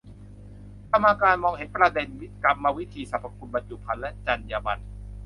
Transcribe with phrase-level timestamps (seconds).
[0.91, 2.09] กรรมการมองประเด็น
[2.43, 4.81] กรรมวิธี สรรพคุณ บรรจุภัณฑ์ และจรรยาบรรณ